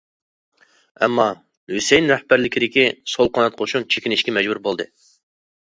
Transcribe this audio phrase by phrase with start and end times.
[1.01, 1.27] ئەمما،
[1.73, 4.91] ھۈسەيىن رەھبەرلىكىدىكى سول قانات قوشۇن چېكىنىشكە مەجبۇر بولدى.